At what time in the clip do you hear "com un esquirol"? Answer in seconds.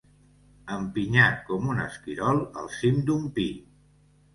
1.51-2.45